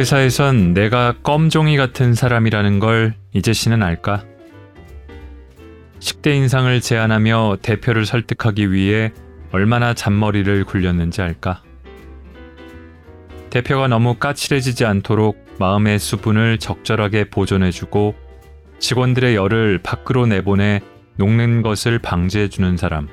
[0.00, 4.24] 회사에선 내가 껌종이 같은 사람이라는 걸 이제 씨는 알까?
[5.98, 9.12] 식대 인상을 제안하며 대표를 설득하기 위해
[9.52, 11.62] 얼마나 잔머리를 굴렸는지 알까?
[13.50, 18.14] 대표가 너무 까칠해지지 않도록 마음의 수분을 적절하게 보존해주고
[18.78, 20.80] 직원들의 열을 밖으로 내보내
[21.16, 23.06] 녹는 것을 방지해주는 사람.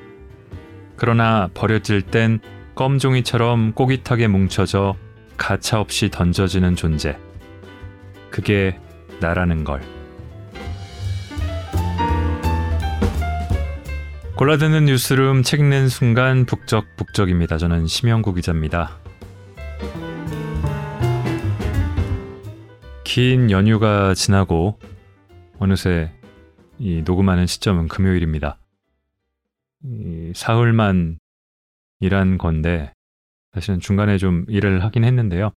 [0.95, 2.39] 그러나 버려질 땐
[2.75, 4.95] 껌종이처럼 꼬깃하게 뭉쳐져
[5.37, 7.17] 가차없이 던져지는 존재.
[8.29, 8.79] 그게
[9.19, 9.81] 나라는 걸.
[14.35, 17.57] 골라드는 뉴스룸 책 읽는 순간 북적북적입니다.
[17.57, 18.99] 저는 심영구 기자입니다.
[23.03, 24.77] 긴 연휴가 지나고
[25.57, 26.13] 어느새
[26.77, 28.59] 이 녹음하는 시점은 금요일입니다.
[29.83, 31.17] 이 사흘만
[31.99, 32.93] 일한 건데
[33.53, 35.51] 사실은 중간에 좀 일을 하긴 했는데요.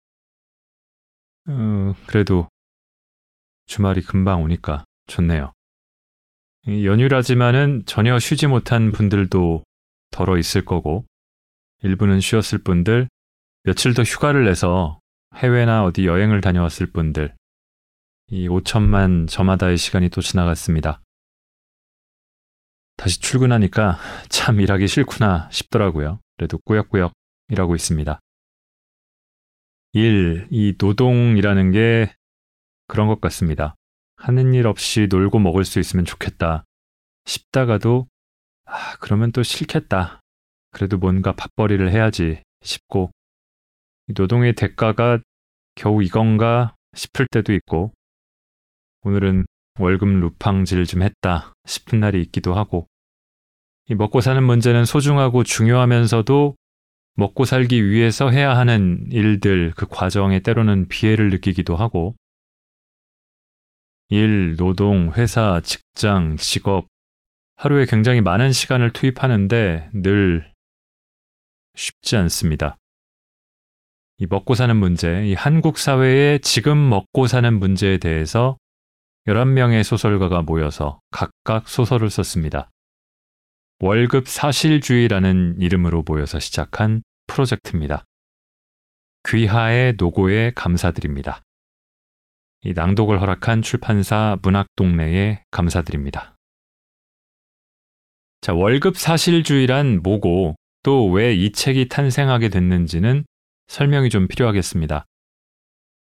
[1.50, 2.50] 어, 그래도
[3.66, 5.54] 주말이 금방 오니까 좋네요.
[6.68, 9.64] 연휴라지만은 전혀 쉬지 못한 분들도
[10.12, 11.06] 덜어 있을 거고
[11.84, 13.08] 일부는 쉬었을 분들
[13.64, 15.00] 며칠 더 휴가를 내서
[15.36, 17.36] 해외나 어디 여행을 다녀왔을 분들
[18.30, 21.02] 이 5천만 저마다의 시간이 또 지나갔습니다.
[22.98, 26.20] 다시 출근하니까 참 일하기 싫구나 싶더라고요.
[26.36, 27.14] 그래도 꾸역꾸역
[27.50, 28.20] 일하고 있습니다.
[29.94, 32.14] 일, 이 노동이라는 게
[32.88, 33.76] 그런 것 같습니다.
[34.16, 36.66] 하는 일 없이 놀고 먹을 수 있으면 좋겠다
[37.26, 38.08] 싶다가도
[38.66, 40.20] 아, 그러면 또 싫겠다.
[40.72, 43.12] 그래도 뭔가 밥벌이를 해야지 싶고
[44.08, 45.20] 노동의 대가가
[45.76, 47.94] 겨우 이건가 싶을 때도 있고
[49.04, 49.46] 오늘은
[49.80, 52.88] 월급 루팡질 좀 했다 싶은 날이 있기도 하고
[53.90, 56.56] 이 먹고 사는 문제는 소중하고 중요하면서도
[57.18, 62.16] 먹고 살기 위해서 해야 하는 일들 그 과정에 때로는 비애를 느끼기도 하고
[64.10, 66.88] 일, 노동, 회사, 직장, 직업
[67.56, 70.54] 하루에 굉장히 많은 시간을 투입하는데 늘
[71.76, 72.78] 쉽지 않습니다.
[74.20, 78.58] 이 먹고 사는 문제, 이 한국 사회의 지금 먹고 사는 문제에 대해서
[79.28, 82.70] 11명의 소설가가 모여서 각각 소설을 썼습니다.
[83.80, 88.06] 월급 사실주의라는 이름으로 모여서 시작한 프로젝트입니다.
[89.30, 91.44] 귀하의 노고에 감사드립니다.
[92.64, 96.36] 이 낭독을 허락한 출판사 문학동네에 감사드립니다.
[98.42, 103.26] 자, 월급 사실주의란 뭐고 또 왜 이 책이 탄생하게 됐는지는
[103.68, 105.06] 설명이 좀 필요하겠습니다.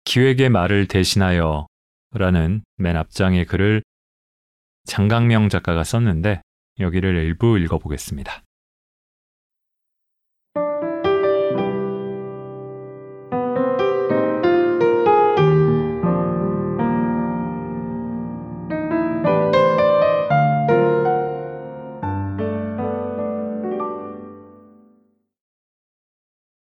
[0.04, 1.66] 기획의 말을 대신하여
[2.12, 3.82] 라는 맨 앞장의 글을
[4.84, 6.40] 장강명 작가가 썼는데
[6.80, 8.42] 여기를 일부 읽어보겠습니다.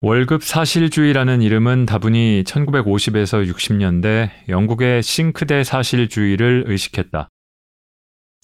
[0.02, 7.28] 월급 사실주의라는 이름은 다분히 1950에서 60년대 영국의 싱크대 사실주의를 의식했다.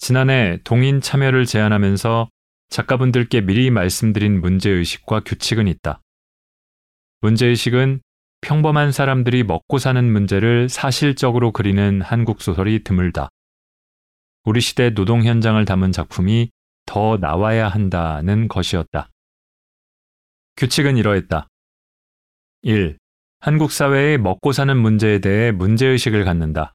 [0.02, 2.28] 지난해 동인 참여를 제안하면서
[2.70, 6.02] 작가분들께 미리 말씀드린 문제의식과 규칙은 있다.
[7.20, 8.00] 문제의식은
[8.40, 13.28] 평범한 사람들이 먹고 사는 문제를 사실적으로 그리는 한국 소설이 드물다.
[14.44, 16.50] 우리 시대 노동 현장을 담은 작품이
[16.84, 19.08] 더 나와야 한다는 것이었다.
[20.56, 21.46] 규칙은 이러했다.
[22.62, 22.98] 1.
[23.38, 26.72] 한국 사회의 먹고 사는 문제에 대해 문제의식을 갖는다.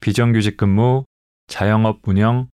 [0.00, 1.04] 비정규직 근무,
[1.46, 2.48] 자영업 운영,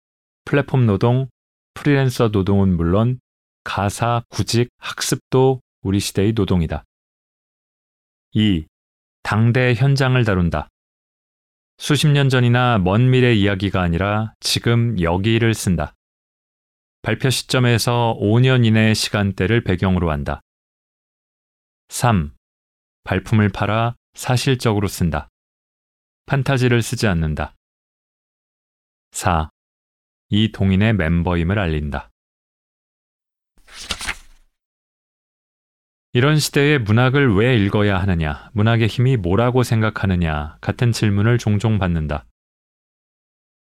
[0.45, 1.29] 플랫폼 노동,
[1.75, 3.21] 프리랜서 노동은 물론
[3.65, 6.85] 가사, 구직, 학습도 우리 시대의 노동이다.
[8.33, 8.67] 2.
[9.23, 10.69] 당대 현장을 다룬다.
[11.77, 15.95] 수십 년 전이나 먼 미래 이야기가 아니라 지금 여기를 쓴다.
[17.03, 20.41] 발표 시점에서 5년 이내의 시간대를 배경으로 한다.
[21.89, 22.35] 3.
[23.05, 25.29] 발품을 팔아 사실적으로 쓴다.
[26.27, 27.55] 판타지를 쓰지 않는다.
[29.13, 29.51] 4.
[30.31, 32.11] 이 동인의 멤버임을 알린다.
[36.13, 42.27] 이런 시대에 문학을 왜 읽어야 하느냐, 문학의 힘이 뭐라고 생각하느냐 같은 질문을 종종 받는다.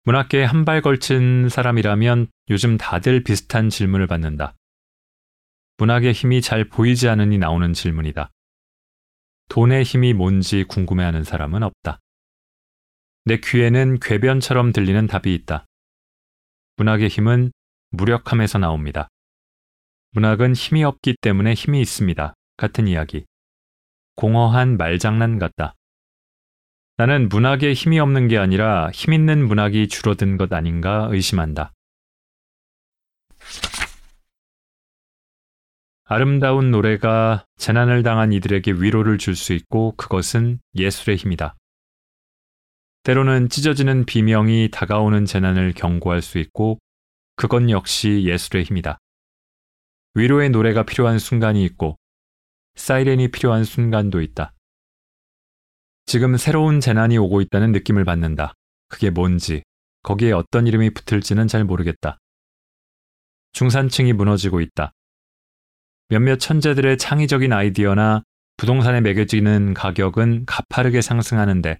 [0.03, 4.55] 문학계에 한 발 걸친 사람이라면 요즘 다들 비슷한 질문을 받는다.
[5.77, 8.31] 문학의 힘이 잘 보이지 않으니 나오는 질문이다.
[9.49, 11.99] 돈의 힘이 뭔지 궁금해하는 사람은 없다.
[13.27, 15.65] 내 귀에는 궤변처럼 들리는 답이 있다.
[16.77, 17.51] 문학의 힘은
[17.89, 19.09] 무력함에서 나옵니다.
[20.11, 22.33] 문학은 힘이 없기 때문에 힘이 있습니다.
[22.55, 23.25] 같은 이야기.
[24.15, 25.75] 공허한 말장난 같다.
[26.95, 31.73] 나는 문학에 힘이 없는 게 아니라 힘 있는 문학이 줄어든 것 아닌가 의심한다.
[36.05, 41.57] 아름다운 노래가 재난을 당한 이들에게 위로를 줄 수 있고 그것은 예술의 힘이다.
[43.07, 46.77] 때로는 찢어지는 비명이 다가오는 재난을 경고할 수 있고
[47.37, 48.97] 그건 역시 예술의 힘이다.
[50.15, 51.97] 위로의 노래가 필요한 순간이 있고
[52.75, 54.51] 사이렌이 필요한 순간도 있다.
[56.05, 58.55] 지금 새로운 재난이 오고 있다는 느낌을 받는다.
[58.89, 59.63] 그게 뭔지,
[60.03, 62.17] 거기에 어떤 이름이 붙을지는 잘 모르겠다.
[63.53, 64.91] 중산층이 무너지고 있다.
[66.09, 68.23] 몇몇 천재들의 창의적인 아이디어나
[68.57, 71.79] 부동산에 매겨지는 가격은 가파르게 상승하는데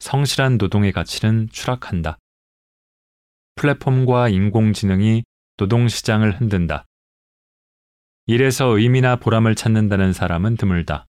[0.00, 2.18] 성실한 노동의 가치는 추락한다.
[3.56, 5.24] 플랫폼과 인공지능이
[5.56, 6.84] 노동시장을 흔든다.
[8.26, 11.06] 일에서 의미나 보람을 찾는다는 사람은 드물다.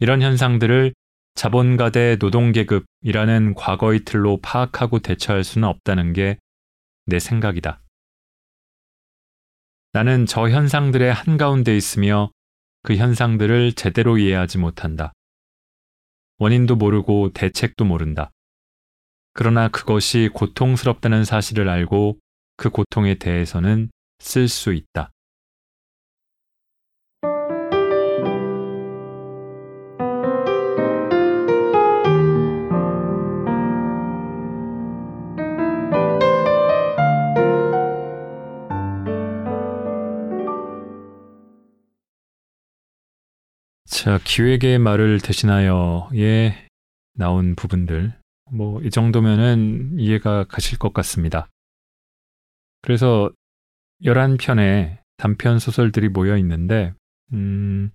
[0.00, 0.94] 이런 현상들을
[1.34, 6.38] 자본가 대 노동계급이라는 과거의 틀로 파악하고 대처할 수는 없다는 게
[7.06, 7.82] 내 생각이다.
[9.92, 12.30] 나는 저 현상들의 한가운데 있으며
[12.82, 15.12] 그 현상들을 제대로 이해하지 못한다.
[16.38, 18.30] 원인도 모르고 대책도 모른다.
[19.32, 22.18] 그러나 그것이 고통스럽다는 사실을 알고
[22.56, 25.10] 그 고통에 대해서는 쓸 수 있다.
[44.04, 46.68] 자, 기획의 말을 대신하여에
[47.14, 48.12] 나온 부분들.
[48.52, 51.48] 뭐, 이 정도면은 이해가 가실 것 같습니다.
[52.82, 53.30] 그래서
[54.02, 56.92] 11편의 단편 소설들이 모여 있는데,
[57.32, 57.92] 음,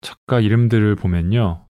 [0.00, 1.66] 작가 이름들을 보면요.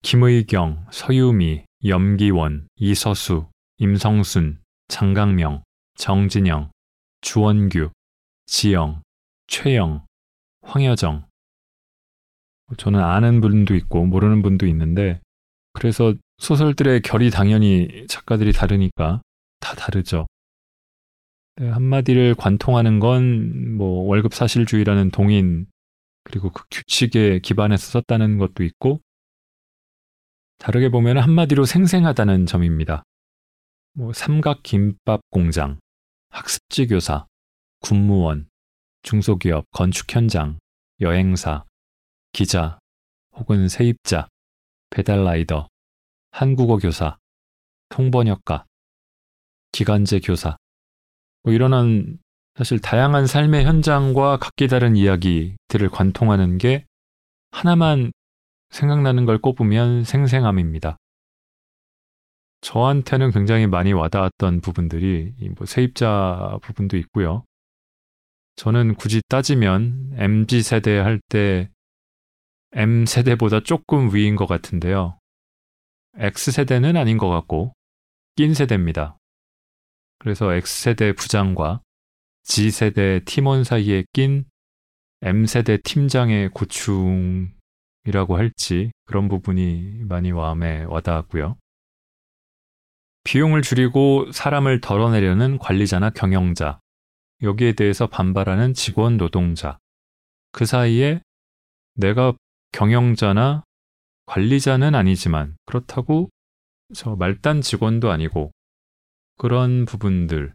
[0.00, 5.62] 김의경, 서유미, 염기원, 이서수, 임성순, 장강명,
[5.96, 6.70] 정진영,
[7.20, 7.90] 주원규,
[8.46, 9.02] 지영,
[9.46, 10.06] 최영,
[10.62, 11.28] 황여정,
[12.76, 15.20] 저는 아는 분도 있고 모르는 분도 있는데
[15.72, 19.22] 그래서 소설들의 결이 당연히 작가들이 다르니까
[19.60, 20.26] 다 다르죠.
[21.56, 25.66] 네, 한마디를 관통하는 건 뭐 월급 사실주의라는 동인
[26.24, 29.00] 그리고 그 규칙에 기반해서 썼다는 것도 있고
[30.58, 33.02] 다르게 보면 한마디로 생생하다는 점입니다.
[33.94, 35.80] 뭐 삼각 김밥 공장,
[36.28, 37.26] 학습지 교사,
[37.80, 38.50] 군무원,
[39.02, 40.58] 중소기업 건축 현장,
[41.00, 41.64] 여행사,
[42.32, 42.78] 기자
[43.32, 44.28] 혹은 세입자,
[44.90, 45.68] 배달라이더,
[46.30, 47.18] 한국어 교사,
[47.88, 48.66] 통번역가,
[49.72, 50.56] 기간제 교사,
[51.42, 52.18] 뭐 이런
[52.56, 56.84] 사실 다양한 삶의 현장과 각기 다른 이야기들을 관통하는 게
[57.52, 58.12] 하나만
[58.70, 60.96] 생각나는 걸 꼽으면 생생함입니다.
[62.60, 67.44] 저한테는 굉장히 많이 와닿았던 부분들이 뭐 세입자 부분도 있고요.
[68.56, 71.70] 저는 굳이 따지면 MZ 세대 할 때
[72.72, 75.18] M세대보다 조금 위인 것 같은데요.
[76.16, 77.72] X세대는 아닌 것 같고
[78.36, 79.18] 낀 세대입니다.
[80.18, 81.80] 그래서 X세대 부장과
[82.44, 84.44] G세대 팀원 사이에 낀
[85.22, 91.56] M세대 팀장의 고충이라고 할지 그런 부분이 많이 마음에 와닿았고요.
[93.24, 96.80] 비용을 줄이고 사람을 덜어내려는 관리자나 경영자,
[97.42, 99.78] 여기에 대해서 반발하는 직원 노동자,
[100.52, 101.20] 그 사이에
[101.94, 102.34] 내가
[102.72, 103.64] 경영자나
[104.26, 106.30] 관리자는 아니지만 그렇다고
[106.94, 108.52] 저 말단 직원도 아니고
[109.36, 110.54] 그런 부분들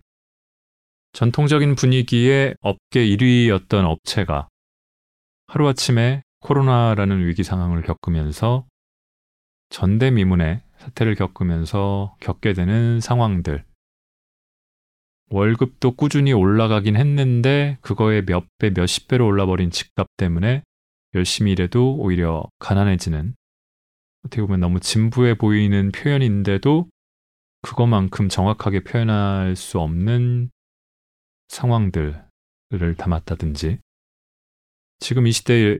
[1.13, 4.49] 전통적인 분위기의 업계 1위였던 업체가
[5.47, 8.65] 하루아침에 코로나라는 위기 상황을 겪으면서
[9.69, 13.63] 전대미문의 사태를 겪으면서 겪게 되는 상황들.
[15.31, 20.63] 월급도 꾸준히 올라가긴 했는데 그거에 몇 배, 몇십 배로 올라버린 집값 때문에
[21.15, 23.35] 열심히 일해도 오히려 가난해지는
[24.25, 26.89] 어떻게 보면 너무 진부해 보이는 표현인데도
[27.61, 30.51] 그것만큼 정확하게 표현할 수 없는
[31.47, 33.79] 상황들을 담았다든지
[34.99, 35.77] 지금 이 시대에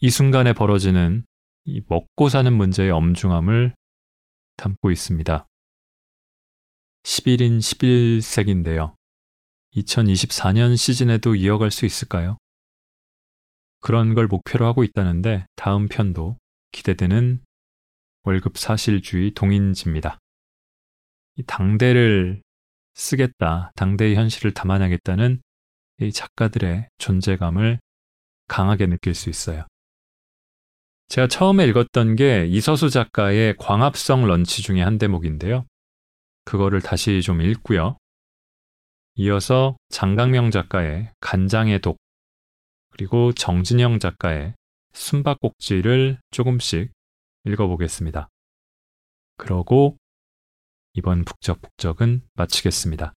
[0.00, 1.24] 이 순간에 벌어지는
[1.64, 3.74] 이 먹고 사는 문제의 엄중함을
[4.56, 5.46] 담고 있습니다.
[7.02, 8.94] 11인 11색인데요.
[9.74, 12.38] 2024년 시즌에도 이어갈 수 있을까요?
[13.86, 16.38] 그런 걸 목표로 하고 있다는데 다음 편도
[16.72, 17.40] 기대되는
[18.24, 20.18] 월급 사실주의 동인지입니다.
[21.36, 22.42] 이 당대를
[22.94, 25.40] 쓰겠다, 당대의 현실을 담아내겠다는
[26.00, 27.78] 이 작가들의 존재감을
[28.48, 29.68] 강하게 느낄 수 있어요.
[31.06, 35.64] 제가 처음에 읽었던 게 이서수 작가의 광합성 런치 중에 한 대목인데요.
[36.44, 37.98] 그거를 다시 좀 읽고요.
[39.14, 41.98] 이어서 장강명 작가의 간장의 독,
[42.96, 44.54] 그리고 정진영 작가의
[44.94, 46.90] 숨바꼭질을 조금씩
[47.44, 48.30] 읽어보겠습니다.
[49.36, 49.98] 그러고
[50.94, 53.12] 이번 북적북적은 마치겠습니다.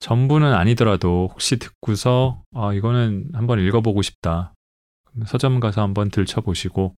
[0.00, 4.52] 전부는 아니더라도 혹시 듣고서 아, 이거는 한번 읽어보고 싶다.
[5.26, 6.94] 서점 가서 한번 들춰보시고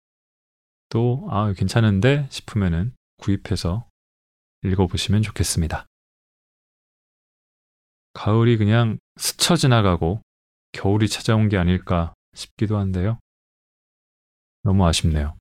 [0.88, 3.86] 또 아, 괜찮은데 싶으면은 구입해서
[4.64, 5.86] 읽어보시면 좋겠습니다.
[8.14, 10.23] 가을이 그냥 스쳐 지나가고
[10.74, 13.18] 겨울이 찾아온 게 아닐까 싶기도 한데요.
[14.62, 15.36] 너무 아쉽네요.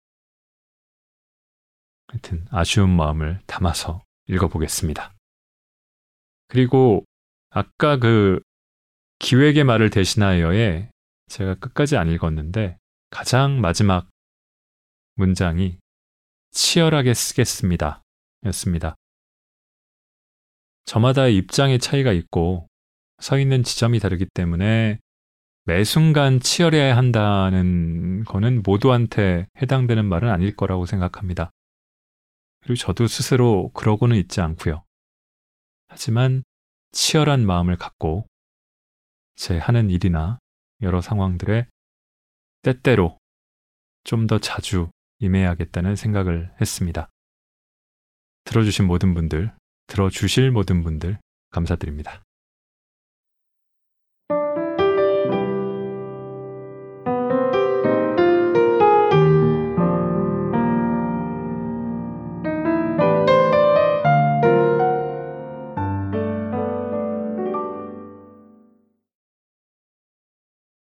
[2.07, 5.13] 하여튼 아쉬운 마음을 담아서 읽어보겠습니다.
[6.47, 7.03] 그리고
[7.49, 8.39] 아까 그
[9.19, 10.89] 기획의 말을 대신하여에
[11.27, 12.77] 제가 끝까지 안 읽었는데
[13.09, 14.07] 가장 마지막
[15.15, 15.79] 문장이
[16.51, 18.03] 치열하게 쓰겠습니다.
[18.45, 18.95] 였습니다.
[20.85, 22.67] 저마다 입장의 차이가 있고
[23.19, 24.99] 서 있는 지점이 다르기 때문에
[25.65, 31.51] 매 순간 치열해야 한다는 거는 모두한테 해당되는 말은 아닐 거라고 생각합니다.
[32.61, 34.83] 그리고 저도 스스로 그러고는 있지 않고요.
[35.87, 36.43] 하지만
[36.91, 38.25] 치열한 마음을 갖고
[39.35, 40.39] 제 하는 일이나
[40.81, 41.67] 여러 상황들에
[42.61, 43.17] 때때로
[44.03, 44.89] 좀 더 자주
[45.19, 47.09] 임해야겠다는 생각을 했습니다.
[48.43, 49.53] 들어주신 모든 분들,
[49.87, 51.19] 들어주실 모든 분들
[51.51, 52.22] 감사드립니다.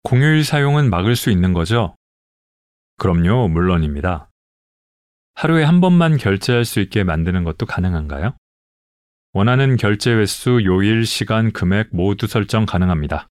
[0.05, 1.95] 공휴일 사용은 막을 수 있는 거죠?
[2.99, 4.31] 그럼요, 물론입니다.
[5.35, 8.37] 하루에 한 번만 결제할 수 있게 만드는 것도 가능한가요?
[9.33, 13.29] 원하는 결제 횟수, 요일, 시간, 금액 모두 설정 가능합니다.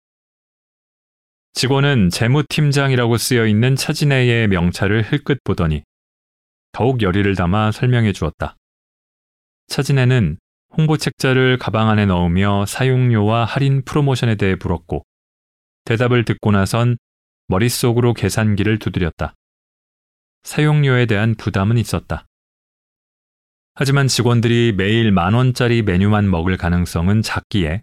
[1.53, 5.83] 직원은 재무팀장이라고 쓰여 있는 차진혜의 명찰을 흘끗 보더니
[6.71, 8.55] 더욱 열의를 담아 설명해 주었다.
[9.67, 10.39] 차진혜는
[10.77, 15.03] 홍보 책자를 가방 안에 넣으며 사용료와 할인 프로모션에 대해 물었고
[15.85, 16.97] 대답을 듣고 나선
[17.47, 19.33] 머릿속으로 계산기를 두드렸다.
[20.43, 22.25] 사용료에 대한 부담은 있었다.
[23.73, 27.81] 하지만 직원들이 매일 만 원짜리 메뉴만 먹을 가능성은 작기에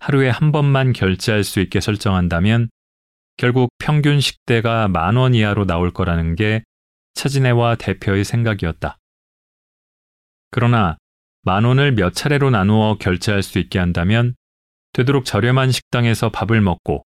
[0.00, 2.68] 하루에 한 번만 결제할 수 있게 설정한다면
[3.36, 6.62] 결국 평균 식대가 만 원 이하로 나올 거라는 게
[7.14, 8.96] 차진애와 대표의 생각이었다.
[10.50, 10.96] 그러나
[11.42, 14.34] 만 원을 몇 차례로 나누어 결제할 수 있게 한다면
[14.92, 17.04] 되도록 저렴한 식당에서 밥을 먹고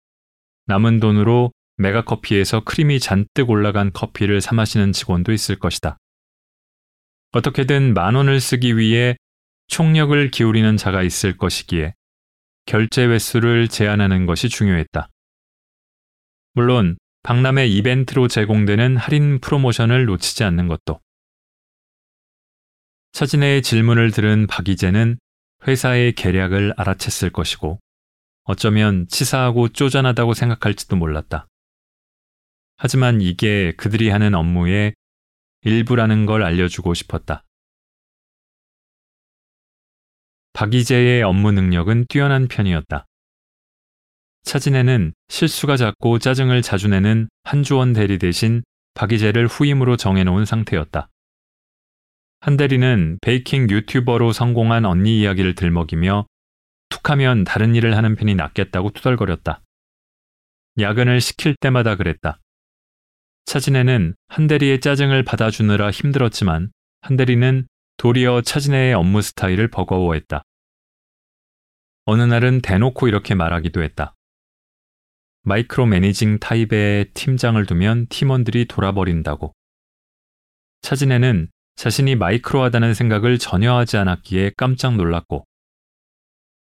[0.68, 5.96] 남은 돈으로 메가커피에서 크림이 잔뜩 올라간 커피를 사 마시는 직원도 있을 것이다.
[7.32, 9.16] 어떻게든 만 원을 쓰기 위해
[9.68, 11.94] 총력을 기울이는 자가 있을 것이기에
[12.66, 15.08] 결제 횟수를 제한하는 것이 중요했다.
[16.52, 21.00] 물론 박람회 이벤트로 제공되는 할인 프로모션을 놓치지 않는 것도.
[23.12, 25.18] 차진혜의 질문을 들은 박이재는
[25.66, 27.80] 회사의 계략을 알아챘을 것이고
[28.48, 31.48] 어쩌면 치사하고 쪼잔하다고 생각할지도 몰랐다.
[32.78, 34.94] 하지만 이게 그들이 하는 업무의
[35.64, 37.44] 일부라는 걸 알려주고 싶었다.
[40.54, 43.04] 박이재의 업무 능력은 뛰어난 편이었다.
[44.44, 48.62] 차진애는 실수가 잦고 짜증을 자주 내는 한주원 대리 대신
[48.94, 51.10] 박이재를 후임으로 정해놓은 상태였다.
[52.40, 56.26] 한 대리는 베이킹 유튜버로 성공한 언니 이야기를 들먹이며
[56.88, 59.62] 툭하면 다른 일을 하는 편이 낫겠다고 투덜거렸다.
[60.78, 62.38] 야근을 시킬 때마다 그랬다.
[63.46, 67.66] 차진애는 한대리의 짜증을 받아주느라 힘들었지만 한대리는
[67.96, 70.42] 도리어 차진애의 업무 스타일을 버거워했다.
[72.04, 74.14] 어느 날은 대놓고 이렇게 말하기도 했다.
[75.42, 79.52] micro managing 타입의 팀장을 두면 팀원들이 돌아버린다고.
[80.82, 85.47] 차진애는 자신이 micro하다는 생각을 전혀 하지 않았기에 깜짝 놀랐고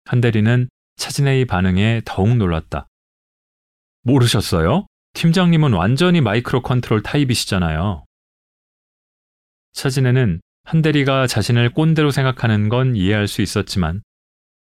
[0.05, 2.87] 한대리는 차진애의 반응에 더욱 놀랐다.
[4.03, 4.87] 모르셨어요?
[5.13, 8.05] 팀장님은 완전히 micro control 타입이시잖아요.
[9.73, 14.01] 차진애는 한대리가 자신을 꼰대로 생각하는 건 이해할 수 있었지만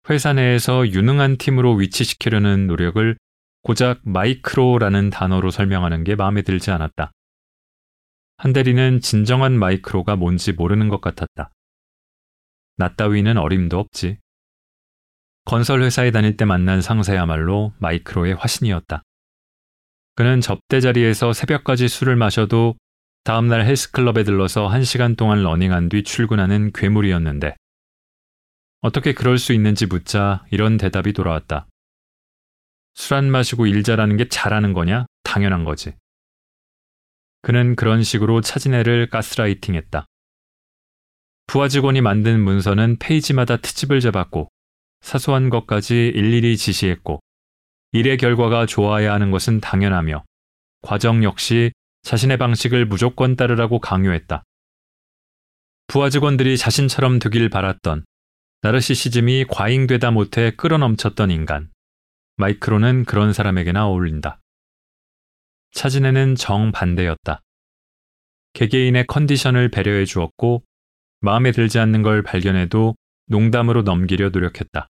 [0.08, 3.16] 회사 내에서 유능한 팀으로 위치시키려는 노력을
[3.62, 7.12] 고작 마이크로라는 단어로 설명하는 게 마음에 들지 않았다.
[8.38, 11.50] 한대리는 진정한 마이크로가 뭔지 모르는 것 같았다.
[12.78, 14.16] 나 따위는 어림도 없지.
[15.44, 19.02] 건설 회사에 다닐 때 만난 상사야말로 마이크로의 화신이었다.
[20.14, 22.76] 그는 접대 자리에서 새벽까지 술을 마셔도
[23.24, 27.56] 다음날 헬스클럽에 들러서 한 시간 동안 러닝한 뒤 출근하는 괴물이었는데
[28.82, 31.66] 어떻게 그럴 수 있는지 묻자 이런 대답이 돌아왔다.
[32.94, 35.06] 술 안 마시고 일 잘하는 게 잘하는 거냐?
[35.22, 35.94] 당연한 거지.
[37.42, 40.06] 그는 그런 식으로 차진애를 가스라이팅했다.
[41.46, 44.48] 부하 직원이 만든 문서는 페이지마다 트집을 잡았고
[45.00, 47.20] 사소한 것까지 일일이 지시했고
[47.92, 50.24] 일의 결과가 좋아야 하는 것은 당연하며
[50.82, 54.42] 과정 역시 자신의 방식을 무조건 따르라고 강요했다.
[55.86, 58.04] 부하 직원들이 자신처럼 되길 바랐던
[58.62, 61.70] 나르시시즘이 과잉되다 못해 끌어넘쳤던 인간.
[62.36, 64.40] 마이크로는 그런 사람에게나 어울린다.
[65.72, 67.40] 차진에는 정반대였다.
[68.52, 70.62] 개개인의 컨디션을 배려해 주었고
[71.20, 72.96] 마음에 들지 않는 걸 발견해도
[73.30, 74.88] 농담으로 넘기려 노력했다.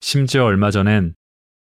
[0.00, 1.14] 심지어 얼마 전엔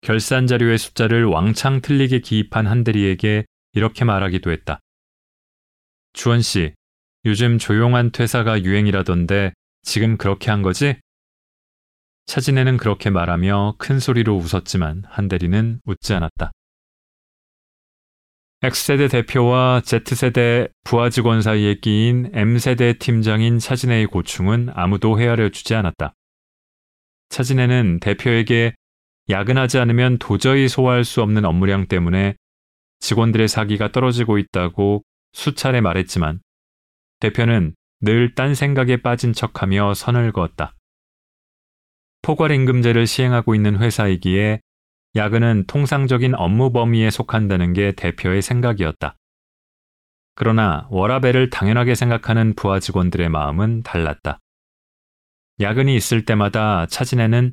[0.00, 4.81] 결산 자료의 숫자를 왕창 틀리게 기입한 한대리에게 이렇게 말하기도 했다.
[6.14, 6.73] 주원 씨,
[7.26, 9.52] 요즘 조용한 퇴사가 유행이라던데
[9.83, 10.99] 지금 그렇게 한 거지?
[12.25, 16.52] 차진애는 그렇게 말하며 큰 소리로 웃었지만 한대리는 웃지 않았다.
[18.62, 26.14] X세대 대표와 Z세대 부하 직원 사이에 끼인 M세대 팀장인 차진애의 고충은 아무도 헤아려 주지 않았다.
[27.31, 28.75] 차진애는 대표에게
[29.31, 32.35] 야근하지 않으면 도저히 소화할 수 없는 업무량 때문에
[32.99, 36.40] 직원들의 사기가 떨어지고 있다고 수차례 말했지만
[37.21, 40.75] 대표는 늘 딴 생각에 빠진 척하며 선을 그었다.
[42.23, 44.61] 포괄임금제를 시행하고 있는 회사이기에
[45.17, 49.17] 야근은 통상적인 업무 범위에 속한다는 게 대표의 생각이었다.
[50.37, 54.38] 그러나 워라벨을 당연하게 생각하는 부하 직원들의 마음은 달랐다.
[55.61, 57.52] 야근이 있을 때마다 차진애는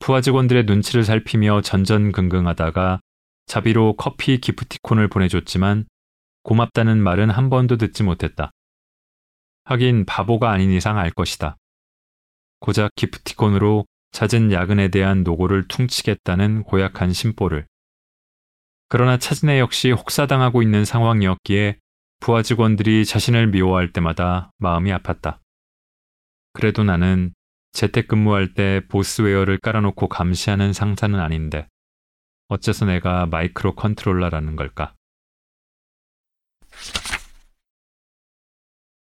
[0.00, 3.00] 부하 직원들의 눈치를 살피며 전전긍긍하다가
[3.46, 5.84] 자비로 커피 기프티콘을 보내줬지만
[6.42, 8.50] 고맙다는 말은 한 번도 듣지 못했다.
[9.64, 11.56] 하긴 바보가 아닌 이상 알 것이다.
[12.60, 17.66] 고작 기프티콘으로 잦은 야근에 대한 노고를 퉁치겠다는 고약한 심보를.
[18.88, 21.78] 그러나 차진애 역시 혹사당하고 있는 상황이었기에
[22.20, 25.40] 부하 직원들이 자신을 미워할 때마다 마음이 아팠다.
[26.52, 27.34] 그래도 나는
[27.72, 31.66] 재택근무할 때 bossware를 깔아놓고 감시하는 상사는 아닌데
[32.46, 34.94] 어째서 내가 micro controller라는 걸까?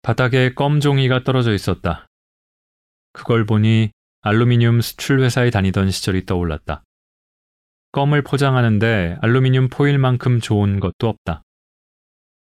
[0.02, 2.06] 바닥에 껌 종이가 떨어져 있었다.
[3.14, 6.84] 그걸 보니 알루미늄 수출 회사에 다니던 시절이 떠올랐다.
[7.94, 11.42] 껌을 포장하는데 알루미늄 포일만큼 좋은 것도 없다.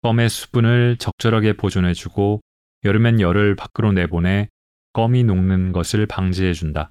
[0.03, 2.41] 껌의 수분을 적절하게 보존해주고
[2.85, 4.49] 여름엔 열을 밖으로 내보내
[4.93, 6.91] 껌이 녹는 것을 방지해준다.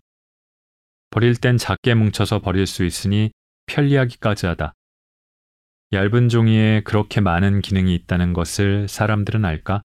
[1.12, 3.32] 버릴 땐 작게 뭉쳐서 버릴 수 있으니
[3.68, 4.74] 편리하기까지 하다.
[5.94, 9.84] 얇은 종이에 그렇게 많은 기능이 있다는 것을 사람들은 알까?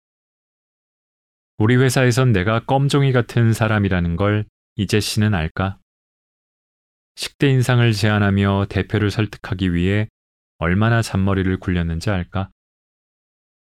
[1.59, 4.46] 우리 회사에선 내가 껌종이 같은 사람이라는 걸
[4.78, 5.78] 이제 씨는 알까?
[7.14, 10.06] 식대 인상을 제안하며 대표를 설득하기 위해
[10.58, 12.50] 얼마나 잔머리를 굴렸는지 알까?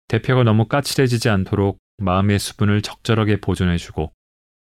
[0.09, 4.11] 대표가 너무 까칠해지지 않도록 마음의 수분을 적절하게 보존해주고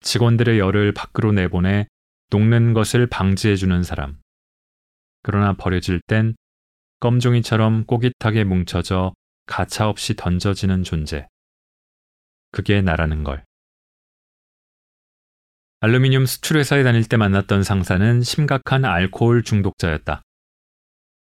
[0.02, 1.88] 직원들의 열을 밖으로 내보내
[2.30, 4.20] 녹는 것을 방지해주는 사람.
[5.24, 6.36] 그러나 버려질 땐
[7.00, 9.14] 껌종이처럼 꼬깃하게 뭉쳐져
[9.46, 11.26] 가차없이 던져지는 존재.
[12.52, 13.47] 그게 나라는 걸.
[15.80, 20.24] 알루미늄 수출 회사에 다닐 때 만났던 상사는 심각한 알코올 중독자였다.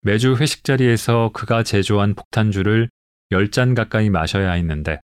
[0.00, 2.88] 매주 회식 자리에서 그가 제조한 폭탄주를
[3.32, 4.98] 10잔 가까이 마셔야 했는데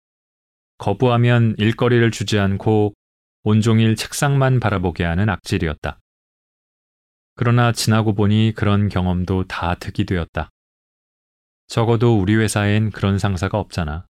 [0.79, 2.95] 거부하면 일거리를 주지 않고
[3.43, 5.99] 온종일 책상만 바라보게 하는 악질이었다.
[7.35, 10.49] 그러나 지나고 보니 그런 경험도 다 득이 되었다.
[11.67, 14.07] 적어도 우리 회사엔 그런 상사가 없잖아.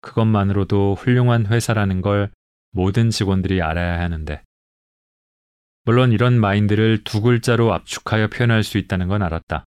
[0.00, 2.30] 그것만으로도 훌륭한 회사라는 걸
[2.72, 4.42] 모든 직원들이 알아야 하는데.
[5.84, 9.64] 물론 이런 마인드를 두 글자로 압축하여 표현할 수 있다는 건 알았다.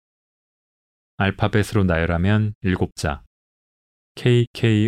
[1.17, 3.23] 알파벳으로 나열하면 일곱 자.
[4.15, 4.83] K-K-O-N-D-A-E.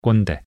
[0.00, 0.42] 꼰대.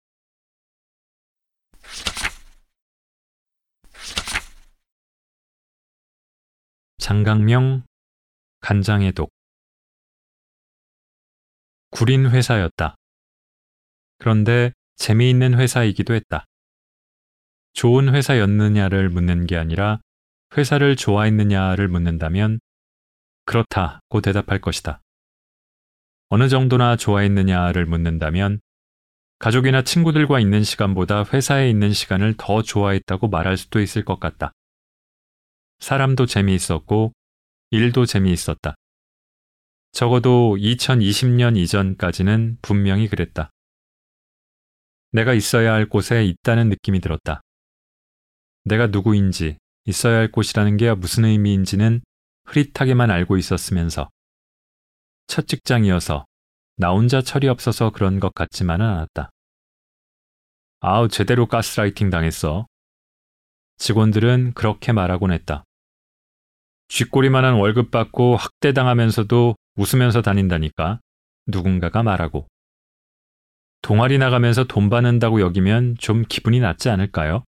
[6.97, 7.85] 장강명
[8.59, 9.29] 간장의 독
[11.91, 12.95] 구린 회사였다.
[14.17, 16.45] 그런데 재미있는 회사이기도 했다.
[17.73, 19.99] 좋은 회사였느냐를 묻는 게 아니라
[20.57, 22.59] 회사를 좋아했느냐를 묻는다면
[23.45, 25.01] 그렇다고 대답할 것이다.
[26.29, 28.59] 어느 정도나 좋아했느냐를 묻는다면
[29.39, 34.51] 가족이나 친구들과 있는 시간보다 회사에 있는 시간을 더 좋아했다고 말할 수도 있을 것 같다.
[35.79, 37.13] 사람도 재미있었고
[37.69, 38.75] 일도 재미있었다.
[39.91, 43.51] 적어도 2020년 이전까지는 분명히 그랬다.
[45.17, 47.41] 내가 있어야 할 곳에 있다는 느낌이 들었다.
[48.65, 52.01] 내가 누구인지, 있어야 할 곳이라는 게 무슨 의미인지는
[52.45, 54.09] 흐릿하게만 알고 있었으면서
[55.25, 56.25] 첫 직장이어서
[56.75, 59.31] 나 혼자 철이 없어서 그런 것 같지만은 않았다.
[60.81, 62.67] 아우, 제대로 가스라이팅 당했어.
[63.77, 65.63] 직원들은 그렇게 말하곤 했다.
[66.89, 70.99] 쥐꼬리만한 월급 받고 학대당하면서도 웃으면서 다닌다니까
[71.47, 72.47] 누군가가 말하고.
[73.81, 77.43] 동아리 나가면서 돈 받는다고 여기면 좀 기분이 낫지 않을까요?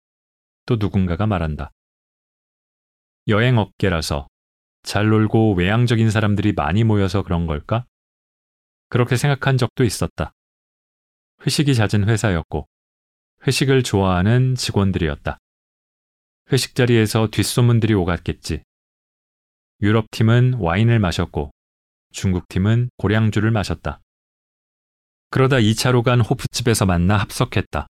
[0.66, 1.72] 또 누군가가 말한다.
[3.28, 4.28] 여행 업계라서
[4.84, 7.86] 잘 놀고 외향적인 사람들이 많이 모여서 그런 걸까?
[8.90, 10.32] 그렇게 생각한 적도 있었다.
[11.46, 12.68] 회식이 잦은 회사였고,
[13.46, 15.38] 회식을 좋아하는 직원들이었다.
[16.52, 18.63] 회식 자리에서 뒷소문들이 오갔겠지.
[19.82, 21.52] 유럽팀은 와인을 마셨고,
[22.13, 24.00] 중국팀은 고량주를 마셨다.
[25.30, 27.88] 그러다 2차로 간 호프집에서 만나 합석했다.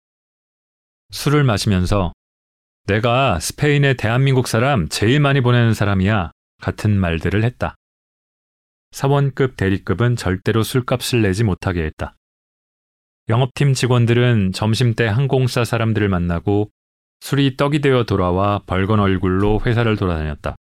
[1.11, 2.13] 술을 마시면서
[2.87, 7.75] 내가 스페인에 대한민국 사람 제일 많이 보내는 사람이야 같은 말들을 했다.
[8.93, 12.17] 사원급 대리급은 절대로 술값을 내지 못하게 했다.
[13.29, 16.71] 영업팀 직원들은 점심때 항공사 사람들을 만나고
[17.21, 20.57] 술이 떡이 되어 돌아와 벌건 얼굴로 회사를 돌아다녔다.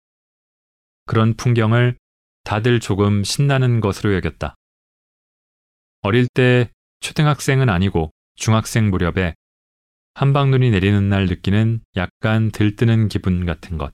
[1.05, 1.97] 그런 풍경을
[2.43, 4.57] 다들 조금 신나는 것으로 여겼다.
[6.07, 9.35] 어릴 때 초등학생은 아니고 중학생 무렵에
[10.15, 13.93] 한방눈이 내리는 날 느끼는 약간 들뜨는 기분 같은 것.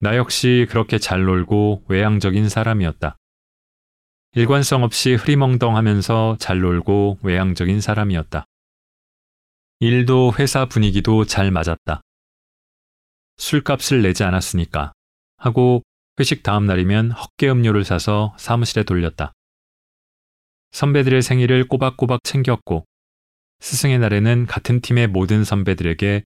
[0.00, 3.16] 나 역시 그렇게 잘 놀고 외향적인 사람이었다.
[4.34, 8.44] 일관성 없이 흐리멍덩하면서 잘 놀고 외향적인 사람이었다.
[9.80, 12.02] 일도 회사 분위기도 잘 맞았다.
[13.38, 14.92] 술값을 내지 않았으니까
[15.38, 15.82] 하고
[16.20, 19.32] 회식 다음 날이면 헛개 음료를 사서 사무실에 돌렸다.
[20.72, 22.84] 선배들의 생일을 꼬박꼬박 챙겼고
[23.60, 26.24] 스승의 날에는 같은 팀의 모든 선배들에게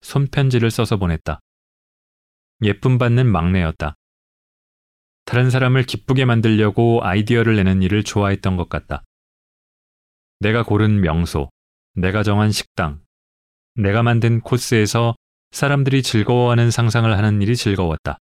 [0.00, 1.40] 손편지를 써서 보냈다.
[2.62, 3.94] 예쁨 받는 막내였다.
[5.24, 9.04] 다른 사람을 기쁘게 만들려고 아이디어를 내는 일을 좋아했던 것 같다.
[10.40, 11.50] 내가 고른 명소,
[11.94, 13.00] 내가 정한 식당,
[13.74, 15.14] 내가 만든 코스에서
[15.52, 18.18] 사람들이 즐거워하는 상상을 하는 일이 즐거웠다.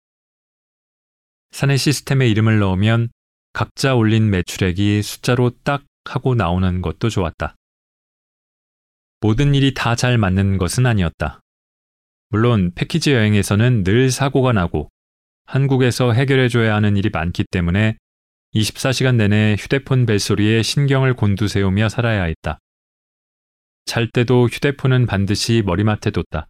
[1.51, 3.09] 사내 시스템에 이름을 넣으면
[3.53, 7.55] 각자 올린 매출액이 숫자로 딱 하고 나오는 것도 좋았다.
[9.21, 11.39] 모든 일이 다 잘 맞는 것은 아니었다.
[12.29, 14.89] 물론 패키지 여행에서는 늘 사고가 나고
[15.45, 17.95] 한국에서 해결해줘야 하는 일이 많기 때문에
[18.55, 22.59] 24시간 내내 휴대폰 벨소리에 신경을 곤두세우며 살아야 했다.
[23.85, 26.47] 잘 때도 휴대폰은 반드시 머리맡에 뒀다.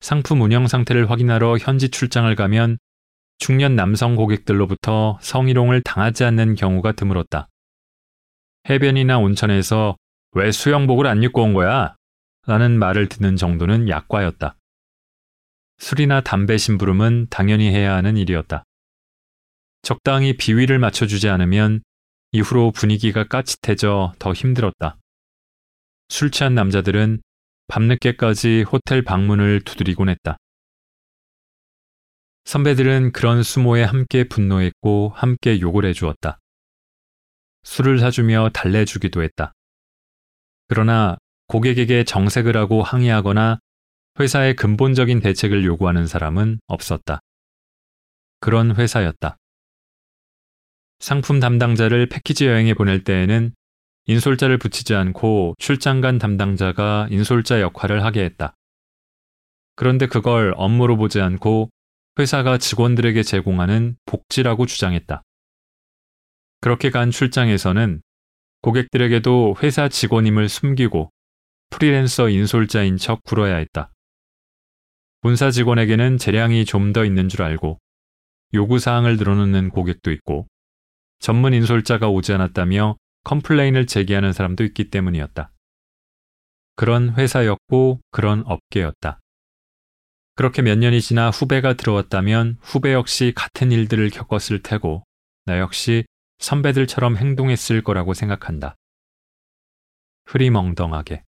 [0.00, 2.78] 상품 운영 상태를 확인하러 현지 출장을 가면
[3.38, 7.48] 중년 남성 고객들로부터 성희롱을 당하지 않는 경우가 드물었다.
[8.68, 9.96] 해변이나 온천에서
[10.32, 11.96] 왜 수영복을 안 입고 온 거야?
[12.46, 14.56] 라는 말을 듣는 정도는 약과였다.
[15.78, 18.64] 술이나 담배 심부름은 당연히 해야 하는 일이었다.
[19.82, 21.82] 적당히 비위를 맞춰주지 않으면
[22.32, 24.98] 이후로 분위기가 까릿해져 더 힘들었다.
[26.08, 27.22] 술 취한 남자들은
[27.68, 30.38] 밤늦게까지 호텔 방문을 두드리곤 했다.
[32.48, 36.38] 선배들은 그런 수모에 함께 분노했고 함께 욕을 해주었다.
[37.64, 39.52] 술을 사주며 달래주기도 했다.
[40.66, 43.58] 그러나 고객에게 정색을 하고 항의하거나
[44.18, 47.20] 회사의 근본적인 대책을 요구하는 사람은 없었다.
[48.40, 49.36] 그런 회사였다.
[51.00, 53.52] 상품 담당자를 패키지 여행에 보낼 때에는
[54.06, 58.54] 인솔자를 붙이지 않고 출장 간 담당자가 인솔자 역할을 하게 했다.
[59.76, 61.68] 그런데 그걸 업무로 보지 않고
[62.18, 65.22] 회사가 직원들에게 제공하는 복지라고 주장했다.
[66.60, 68.02] 그렇게 간 출장에서는
[68.62, 71.12] 고객들에게도 회사 직원임을 숨기고
[71.70, 73.92] 프리랜서 인솔자인 척 굴어야 했다.
[75.20, 77.78] 본사 직원에게는 재량이 좀 더 있는 줄 알고
[78.54, 80.48] 요구사항을 늘어놓는 고객도 있고
[81.20, 85.52] 전문 인솔자가 오지 않았다며 컴플레인을 제기하는 사람도 있기 때문이었다.
[86.76, 89.20] 그런 회사였고 그런 업계였다.
[90.38, 95.02] 그렇게 몇 년이 지나 후배가 들어왔다면 후배 역시 같은 일들을 겪었을 테고
[95.46, 96.04] 나 역시
[96.38, 98.76] 선배들처럼 행동했을 거라고 생각한다.
[100.26, 101.24] 흐리멍덩하게.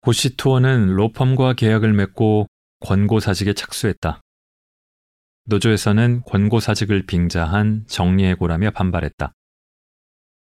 [0.00, 2.46] 고시 투어는 로펌과 계약을 맺고
[2.80, 4.22] 권고사직에 착수했다.
[5.44, 9.34] 노조에서는 권고사직을 빙자한 정리해고라며 반발했다.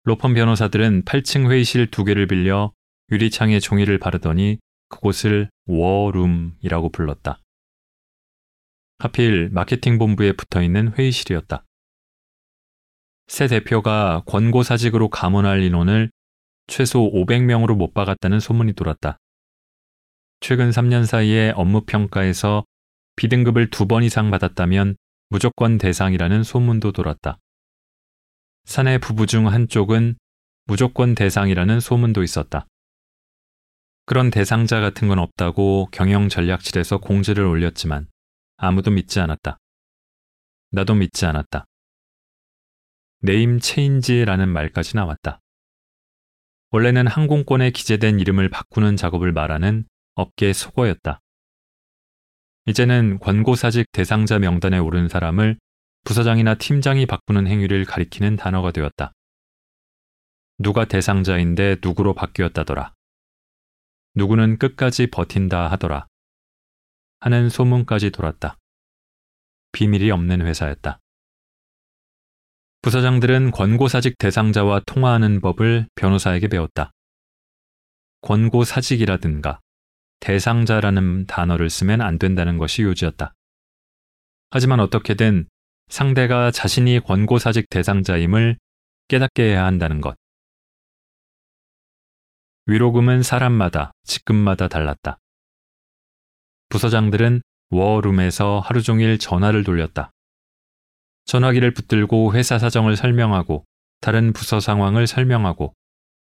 [0.05, 2.71] 로펌 변호사들은 8층 회의실 두 개를 빌려
[3.11, 7.39] 유리창에 종이를 바르더니 그곳을 워룸이라고 불렀다.
[8.99, 11.63] 하필 마케팅 본부에 붙어 있는 회의실이었다.
[13.27, 16.09] 새 대표가 권고사직으로 감원할 인원을
[16.67, 19.17] 최소 500명으로 못 박았다는 소문이 돌았다.
[20.39, 22.63] 최근 3년 사이에 업무 평가에서
[23.15, 24.95] B등급을 두 번 이상 받았다면
[25.29, 27.37] 무조건 대상이라는 소문도 돌았다.
[28.65, 30.15] 사내 부부 중 한쪽은
[30.65, 32.67] 무조건 대상이라는 소문도 있었다.
[34.07, 38.07] 그런 대상자 같은 건 없다고 경영 전략실에서 공지를 올렸지만
[38.55, 39.59] 아무도 믿지 않았다.
[40.71, 41.65] 나도 믿지 않았다.
[43.19, 45.41] name change라는 말까지 나왔다.
[46.71, 51.19] 원래는 항공권에 기재된 이름을 바꾸는 작업을 말하는 업계 속어였다.
[52.65, 55.59] 이제는 권고사직 대상자 명단에 오른 사람을
[56.05, 59.11] 부서장이나 팀장이 바꾸는 행위를 가리키는 단어가 되었다.
[60.59, 62.93] 누가 대상자인데 누구로 바뀌었다더라.
[64.17, 66.07] 누구는 끝까지 버틴다 하더라.
[67.19, 68.57] 하는 소문까지 돌았다.
[69.73, 70.99] 비밀이 없는 회사였다.
[72.81, 76.91] 부서장들은 권고사직 대상자와 통화하는 법을 변호사에게 배웠다.
[78.21, 79.59] 권고사직이라든가
[80.19, 83.35] 대상자라는 단어를 쓰면 안 된다는 것이 요지였다.
[84.49, 85.47] 하지만 어떻게든
[85.89, 88.57] 상대가 자신이 권고사직 대상자임을
[89.09, 90.15] 깨닫게 해야 한다는 것.
[92.69, 95.19] 위로금은 사람마다, 직급마다 달랐다.
[96.67, 100.11] 부서장들은 워룸에서 하루 종일 전화를 돌렸다.
[101.23, 103.65] 전화기를 붙들고 회사 사정을 설명하고
[104.01, 105.73] 다른 부서 상황을 설명하고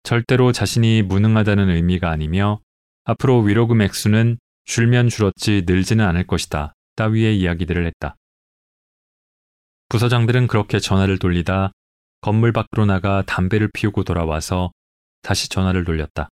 [0.04, 2.60] 절대로 자신이 무능하다는 의미가 아니며
[3.06, 6.74] 앞으로 위로금 액수는 줄면 줄었지 늘지는 않을 것이다.
[6.98, 8.18] 따위의 이야기들을 했다.
[9.88, 11.72] 부서장들은 그렇게 전화를 돌리다
[12.20, 14.72] 건물 밖으로 나가 담배를 피우고 돌아와서
[15.22, 16.30] 다시 전화를 돌렸다.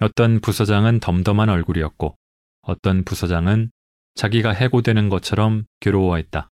[0.00, 2.16] 어떤 부서장은 덤덤한 얼굴이었고
[2.62, 3.70] 어떤 부서장은
[4.14, 6.50] 자기가 해고되는 것처럼 괴로워했다.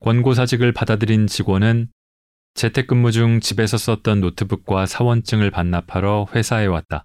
[0.00, 1.90] 권고사직을 받아들인 직원은
[2.54, 7.04] 재택근무 중 집에서 썼던 노트북과 사원증을 반납하러 회사에 왔다.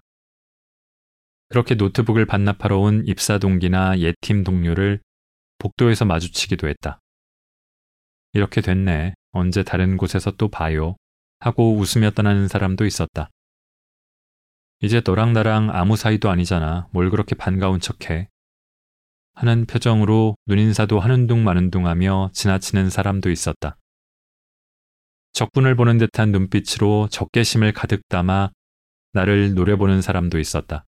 [1.49, 5.01] 그렇게 노트북을 반납하러 온 입사 동기나 예팀 동료를
[5.57, 6.99] 복도에서 마주치기도 했다.
[8.33, 9.15] 이렇게 됐네.
[9.31, 10.95] 언제 다른 곳에서 또 봐요.
[11.39, 13.29] 하고 웃으며 떠나는 사람도 있었다.
[14.81, 16.87] 이제 너랑 나랑 아무 사이도 아니잖아.
[16.91, 18.29] 뭘 그렇게 반가운 척해.
[19.33, 23.77] 하는 표정으로 눈인사도 하는 둥 마는 둥 하며 지나치는 사람도 있었다.
[25.33, 28.51] 적분을 보는 듯한 눈빛으로 적개심을 가득 담아
[29.13, 30.85] 나를 노려보는 사람도 있었다.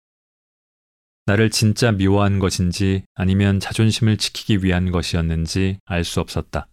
[1.25, 6.67] 나를 진짜 미워한 것인지 아니면 자존심을 지키기 위한 것이었는지 알 수 없었다.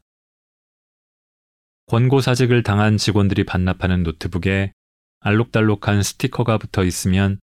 [1.86, 4.72] 권고사직을 당한 직원들이 반납하는 노트북에
[5.20, 7.38] 알록달록한 스티커가 붙어 있으면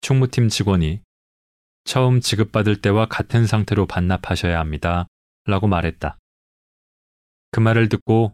[0.00, 1.00] 총무팀 직원이
[1.84, 5.06] 처음 지급받을 때와 같은 상태로 반납하셔야 합니다.
[5.44, 6.18] 라고 말했다.
[7.50, 8.32] 그 말을 듣고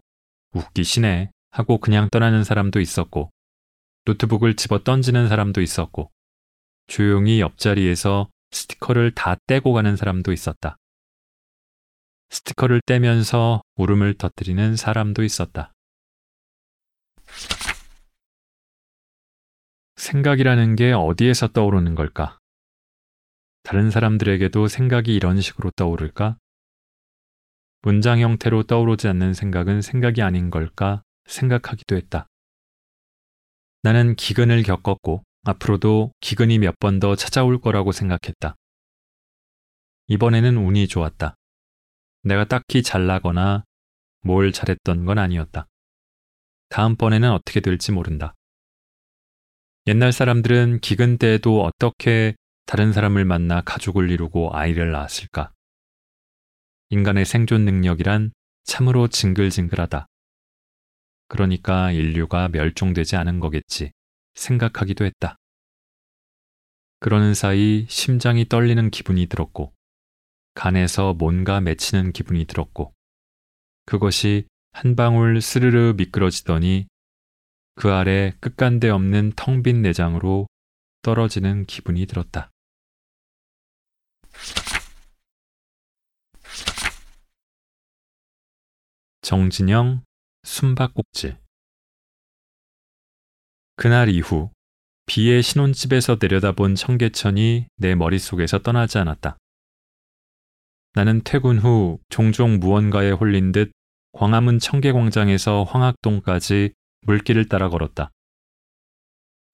[0.51, 3.31] 웃기시네 하고 그냥 떠나는 사람도 있었고
[4.05, 6.11] 노트북을 집어 던지는 사람도 있었고
[6.87, 10.77] 조용히 옆자리에서 스티커를 다 떼고 가는 사람도 있었다.
[12.29, 15.73] 스티커를 떼면서 울음을 터뜨리는 사람도 있었다.
[19.95, 22.37] 생각이라는 게 어디에서 떠오르는 걸까?
[23.63, 26.37] 다른 사람들에게도 생각이 이런 식으로 떠오를까?
[27.81, 32.27] 문장 형태로 떠오르지 않는 생각은 생각이 아닌 걸까 생각하기도 했다.
[33.83, 38.55] 나는 기근을 겪었고 앞으로도 기근이 몇 번 더 찾아올 거라고 생각했다.
[40.07, 41.35] 이번에는 운이 좋았다.
[42.25, 43.65] 내가 딱히 잘나거나
[44.21, 45.67] 뭘 잘했던 건 아니었다.
[46.69, 48.33] 다음번에는 어떻게 될지 모른다.
[49.85, 52.35] 옛날 사람들은 기근 때에도 어떻게
[52.65, 55.53] 다른 사람을 만나 가족을 이루고 아이를 낳았을까?
[56.89, 58.33] 인간의 생존 능력이란
[58.63, 60.07] 참으로 징글징글하다.
[61.27, 63.91] 그러니까 인류가 멸종되지 않은 거겠지
[64.33, 65.37] 생각하기도 했다.
[66.99, 69.74] 그러는 사이 심장이 떨리는 기분이 들었고,
[70.55, 72.93] 간에서 뭔가 맺히는 기분이 들었고,
[73.85, 76.87] 그것이 한 방울 스르르 미끄러지더니
[77.75, 80.47] 그 아래 끝간데 없는 텅 빈 내장으로
[81.01, 82.49] 떨어지는 기분이 들었다.
[89.21, 90.03] 정진영
[90.43, 91.37] 숨바꼭질
[93.75, 94.51] 그날 이후
[95.07, 99.37] 비의 신혼집에서 내려다본 청계천이 내 머릿속에서 떠나지 않았다.
[100.95, 103.71] 나는 퇴근 후 종종 무언가에 홀린 듯
[104.13, 108.11] 광화문 청계광장에서 황학동까지 물길을 따라 걸었다.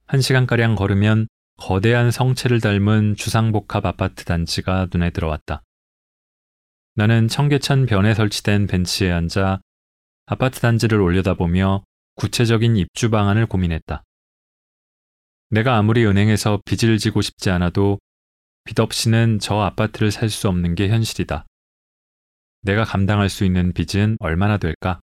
[0.06, 1.28] 한 시간가량 걸으면
[1.58, 5.64] 거대한 성체를 닮은 주상복합 아파트 단지가 눈에 들어왔다.
[6.94, 9.62] 나는 청계천 변에 설치된 벤치에 앉아
[10.28, 11.84] 아파트 단지를 올려다보며
[12.16, 14.04] 구체적인 입주 방안을 고민했다.
[15.50, 18.00] 내가 아무리 은행에서 빚을 지고 싶지 않아도
[18.64, 21.46] 빚 없이는 저 아파트를 살 수 없는 게 현실이다.
[22.62, 25.00] 내가 감당할 수 있는 빚은 얼마나 될까?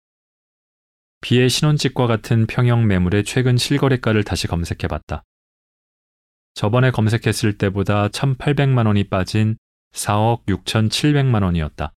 [1.20, 5.22] 비의 신혼집과 같은 평형 매물의 최근 실거래가를 다시 검색해 봤다.
[6.54, 9.56] 저번에 검색했을 때보다 1,800만 원이 빠진
[9.92, 11.92] 4억 6,700만 원이었다.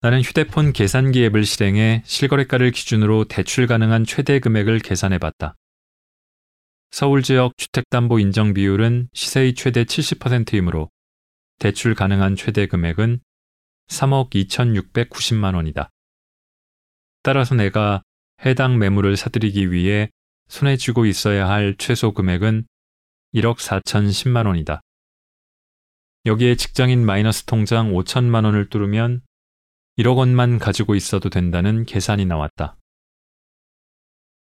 [0.00, 5.54] 나는 휴대폰 계산기 앱을 실행해 실거래가를 기준으로 대출 가능한 최대 금액을 계산해 봤다.
[6.90, 10.90] 서울 지역 주택담보 인정 비율은 시세의 최대 70%이므로
[11.58, 13.20] 대출 가능한 최대 금액은
[13.88, 15.90] 3억 2,690만 원이다.
[17.22, 18.02] 따라서 내가
[18.44, 20.08] 해당 매물을 사들이기 위해
[20.48, 22.66] 손에 쥐고 있어야 할 최소 금액은
[23.34, 24.80] 1억 4,010만 원이다.
[26.24, 29.20] 여기에 직장인 마이너스 통장 5천만 원을 뚫으면
[29.98, 32.77] 1억 원만 가지고 있어도 된다는 계산이 나왔다.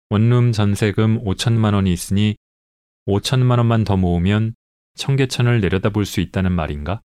[0.10, 2.36] 원룸 전세금 5천만 원이 있으니
[3.08, 4.56] 5천만 원만 더 모으면
[4.96, 7.02] 청계천을 내려다볼 수 있다는 말인가?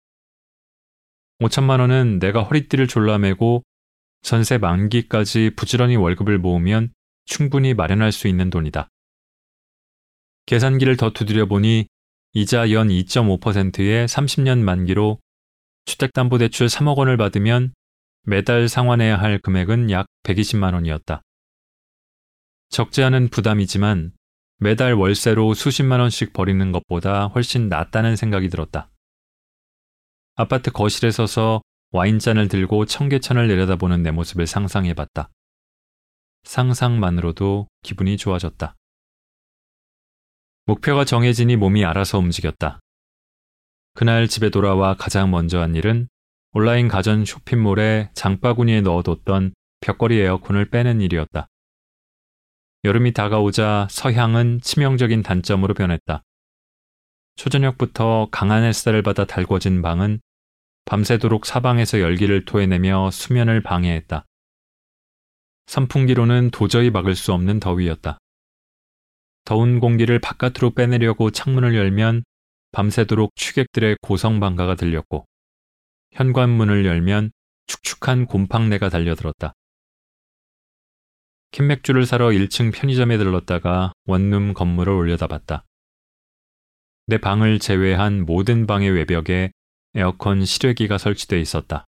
[1.41, 3.65] 5천만 원은 내가 허리띠를 졸라매고
[4.23, 6.93] 전세 만기까지 부지런히 월급을 모으면
[7.25, 8.88] 충분히 마련할 수 있는 돈이다.
[10.47, 11.88] 계산기를 더 두드려 보니
[12.35, 15.19] 이자 연 2.5%에 30년 만기로
[15.87, 17.75] 주택담보대출 3억 원을 받으면
[18.25, 21.23] 매달 상환해야 할 금액은 약 120만 원이었다.
[22.73, 24.13] 적지 않은 부담이지만
[24.57, 28.89] 매달 월세로 수십만 원씩 버리는 것보다 훨씬 낫다는 생각이 들었다.
[30.37, 35.29] 아파트 거실에 서서 와인잔을 들고 청계천을 내려다보는 내 모습을 상상해봤다.
[36.45, 38.75] 상상만으로도 기분이 좋아졌다.
[40.65, 42.81] 목표가 정해지니 몸이 알아서 움직였다.
[43.93, 46.09] 그날 집에 돌아와 가장 먼저 한 일은
[46.53, 51.49] 온라인 가전 쇼핑몰에 장바구니에 넣어뒀던 벽걸이 에어컨을 빼는 일이었다.
[52.85, 56.25] 여름이 다가오자 서향은 치명적인 단점으로 변했다.
[57.37, 60.21] 초저녁부터 강한 햇살을 받아 달궈진 방은
[60.85, 64.27] 밤새도록 사방에서 열기를 토해내며 수면을 방해했다.
[65.66, 68.18] 선풍기로는 도저히 막을 수 없는 더위였다.
[69.45, 72.25] 더운 공기를 바깥으로 빼내려고 창문을 열면
[72.73, 75.27] 밤새도록 취객들의 고성방가가 들렸고
[76.12, 77.31] 현관문을 열면
[77.66, 79.55] 축축한 곰팡내가 달려들었다.
[81.53, 85.65] 캔맥주를 사러 1층 편의점에 들렀다가 원룸 건물을 올려다봤다.
[87.07, 89.53] 내 방을 제외한 모든 방의 외벽에
[89.95, 91.85] 에어컨 실외기가 설치돼 있었다.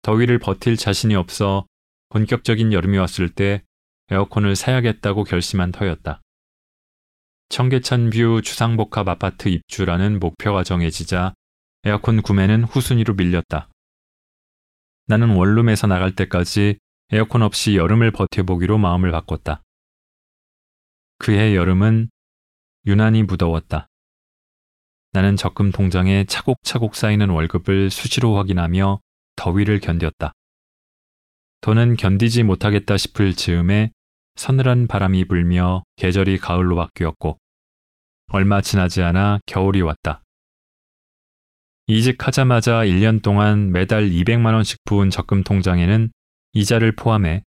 [0.00, 1.66] 더위를 버틸 자신이 없어
[2.08, 3.64] 본격적인 여름이 왔을 때
[4.10, 6.22] 에어컨을 사야겠다고 결심한 터였다.
[7.50, 11.34] 청계천 view 주상복합 아파트 입주라는 목표가 정해지자
[11.84, 13.68] 에어컨 구매는 후순위로 밀렸다.
[15.06, 16.78] 나는 원룸에서 나갈 때까지
[17.14, 19.60] 에어컨 없이 여름을 버텨보기로 마음을 바꿨다.
[21.18, 22.08] 그해 여름은
[22.86, 23.86] 유난히 무더웠다.
[25.12, 29.00] 나는 적금 통장에 차곡차곡 쌓이는 월급을 수시로 확인하며
[29.36, 30.32] 더위를 견뎠다.
[31.60, 33.92] 더는 견디지 못하겠다 싶을 즈음에
[34.36, 37.36] 서늘한 바람이 불며 계절이 가을로 바뀌었고
[38.28, 40.22] 얼마 지나지 않아 겨울이 왔다.
[41.88, 46.10] 이직하자마자 1년 동안 매달 200만 원씩 부은 적금 통장에는
[46.52, 47.44] 이자를 포함해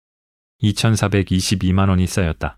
[0.62, 2.58] 2,422만 원이 쌓였다.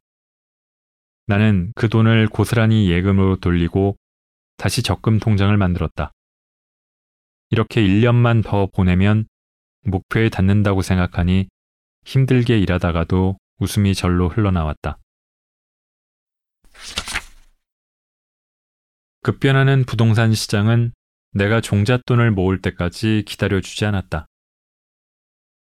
[1.26, 3.98] 나는 그 돈을 고스란히 예금으로 돌리고
[4.56, 6.12] 다시 적금 통장을 만들었다.
[7.50, 9.28] 이렇게 1년만 더 보내면
[9.84, 11.48] 목표에 닿는다고 생각하니
[12.06, 15.00] 힘들게 일하다가도 웃음이 절로 흘러나왔다.
[19.22, 20.94] 급변하는 부동산 시장은
[21.34, 24.28] 내가 종잣돈을 모을 때까지 기다려주지 않았다.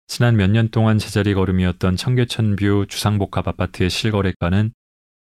[0.08, 4.72] 지난 몇 년 동안 제자리 걸음이었던 청계천뷰 주상복합 아파트의 실거래가는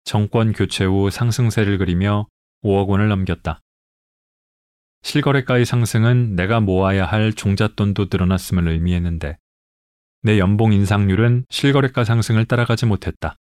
[0.05, 2.27] 정권 교체 후 상승세를 그리며
[2.63, 3.61] 5억 원을 넘겼다.
[5.03, 9.39] 실거래가의 상승은 내가 모아야 할 종잣돈도 늘어났음을 의미했는데
[10.23, 13.37] 내 연봉 인상률은 실거래가 상승을 따라가지 못했다.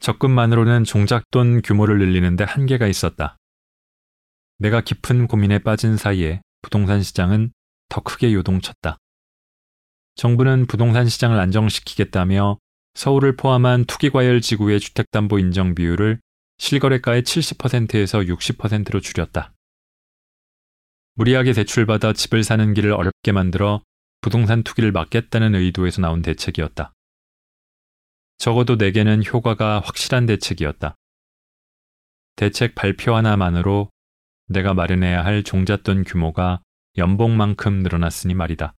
[0.00, 3.36] 적금만으로는 종잣돈 규모를 늘리는데 한계가 있었다.
[4.58, 7.52] 내가 깊은 고민에 빠진 사이에 부동산 시장은
[7.88, 8.98] 더 크게 요동쳤다.
[10.16, 12.58] 정부는 부동산 시장을 안정시키겠다며
[12.94, 16.20] 서울을 포함한 투기과열 지구의 주택담보 인정 비율을
[16.58, 19.52] 실거래가의 70%에서 60%로 줄였다.
[21.16, 23.82] 무리하게 대출받아 집을 사는 길을 어렵게 만들어
[24.20, 26.92] 부동산 투기를 막겠다는 의도에서 나온 대책이었다.
[28.38, 30.96] 적어도 내게는 효과가 확실한 대책이었다.
[32.36, 33.90] 대책 발표 하나만으로
[34.48, 36.62] 내가 마련해야 할 종잣돈 규모가
[36.96, 38.74] 연봉만큼 늘어났으니 말이다.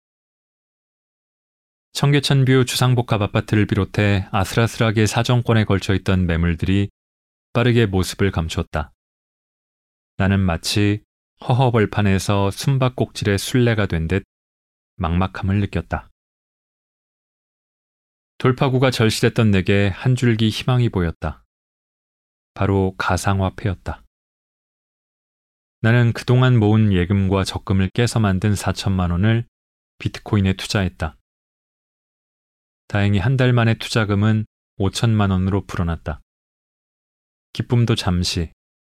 [1.94, 6.90] 청계천뷰 주상복합 아파트를 비롯해 아슬아슬하게 사정권에 걸쳐 있던 매물들이
[7.52, 8.92] 빠르게 모습을 감췄다.
[10.16, 11.04] 나는 마치
[11.40, 14.24] 허허벌판에서 숨바꼭질의 순례가 된 듯
[14.96, 16.10] 막막함을 느꼈다.
[18.38, 21.44] 돌파구가 절실했던 내게 한 줄기 희망이 보였다.
[22.54, 24.02] 바로 가상화폐였다.
[25.80, 29.46] 나는 그동안 모은 예금과 적금을 깨서 만든 4천만 원을
[29.98, 31.16] 비트코인에 투자했다.
[32.88, 34.46] 다행히 한 달 만에 투자금은
[34.78, 36.20] 5천만 원으로 불어났다.
[37.52, 38.50] 기쁨도 잠시,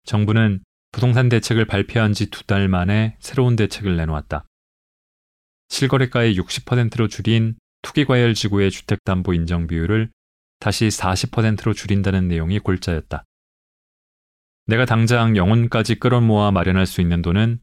[0.06, 4.46] 정부는 부동산 대책을 발표한 지 두 달 만에 새로운 대책을 내놓았다.
[5.70, 10.12] 실거래가의 60%로 줄인 투기과열 지구의 주택담보 인정 비율을
[10.60, 13.24] 다시 40%로 줄인다는 내용이 골자였다.
[14.66, 17.60] 내가 당장 영혼까지 끌어모아 마련할 수 있는 돈은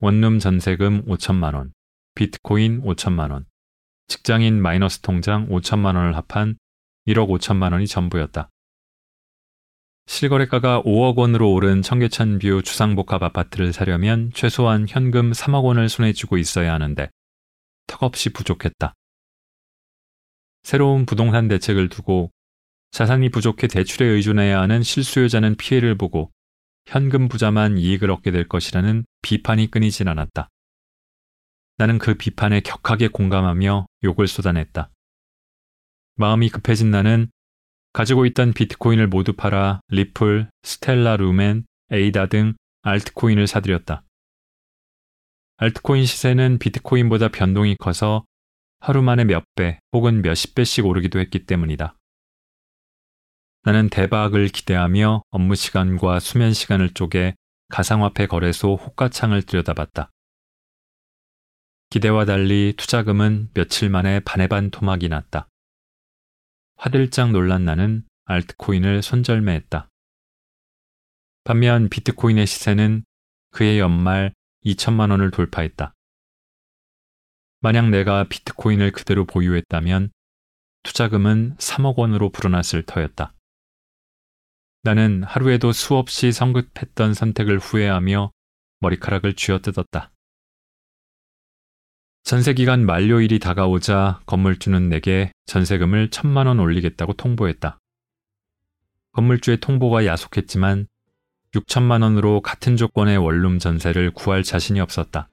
[0.00, 1.72] 원룸 전세금 5천만 원,
[2.14, 3.44] 비트코인 5천만 원,
[4.10, 6.56] 직장인 마이너스 통장 5천만 원을 합한
[7.06, 8.50] 1억 5천만 원이 전부였다.
[10.06, 16.74] 실거래가가 5억 원으로 오른 청계천뷰 주상복합 아파트를 사려면 최소한 현금 3억 원을 손에 쥐고 있어야
[16.74, 17.08] 하는데
[17.86, 18.94] 턱없이 부족했다.
[20.64, 22.32] 새로운 부동산 대책을 두고
[22.90, 26.32] 자산이 부족해 대출에 의존해야 하는 실수요자는 피해를 보고
[26.84, 30.48] 현금 부자만 이익을 얻게 될 것이라는 비판이 끊이진 않았다.
[31.80, 34.90] 나는 그 비판에 격하게 공감하며 욕을 쏟아냈다.
[36.16, 37.30] 마음이 급해진 나는
[37.94, 42.52] 가지고 있던 비트코인을 모두 팔아 리플, 스텔라 루멘, 에이다 등
[42.82, 44.04] 알트코인을 사들였다.
[45.56, 48.26] 알트코인 시세는 비트코인보다 변동이 커서
[48.80, 51.96] 하루 만에 몇 배 혹은 몇십 배씩 오르기도 했기 때문이다.
[53.62, 57.34] 나는 대박을 기대하며 업무 시간과 수면 시간을 쪼개
[57.70, 60.10] 가상화폐 거래소 호가창을 들여다봤다.
[61.90, 65.48] 기대와 달리 투자금은 며칠 만에 반의 반 토막이 났다.
[66.76, 69.88] 화들짝 놀란 나는 알트코인을 손절매했다.
[71.42, 73.04] 반면 비트코인의 시세는
[73.50, 74.32] 그해 연말
[74.64, 75.92] 2천만 원을 돌파했다.
[77.58, 80.12] 만약 내가 비트코인을 그대로 보유했다면
[80.84, 83.34] 투자금은 3억 원으로 불어났을 터였다.
[84.84, 88.30] 나는 하루에도 수없이 성급했던 선택을 후회하며
[88.78, 90.12] 머리카락을 쥐어뜯었다.
[92.22, 97.78] 전세기간 만료일이 다가오자 건물주는 내게 전세금을 천만 원 올리겠다고 통보했다.
[99.12, 100.86] 건물주의 통보가 야속했지만
[101.54, 105.28] 6천만 원으로 같은 조건의 원룸 전세를 구할 자신이 없었다.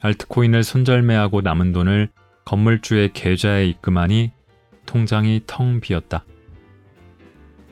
[0.00, 2.10] 알트코인을 손절매하고 남은 돈을
[2.44, 4.32] 건물주의 계좌에 입금하니
[4.84, 6.24] 통장이 텅 비었다.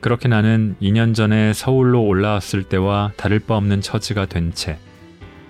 [0.00, 4.78] 그렇게 나는 2년 전에 서울로 올라왔을 때와 다를 바 없는 처지가 된 채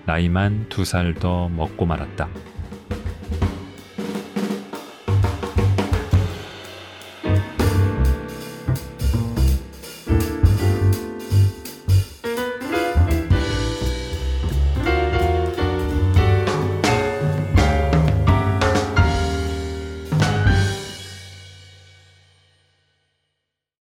[0.05, 2.29] 나이만 두 살 더 먹고 말았다.